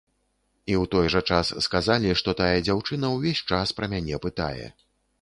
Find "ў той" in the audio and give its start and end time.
0.81-1.09